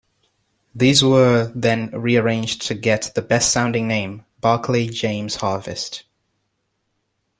[0.73, 6.05] These were then rearranged to get the best-sounding name- "Barclay James Harvest".